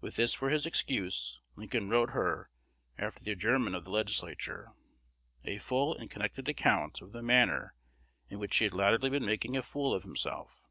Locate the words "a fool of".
9.56-10.04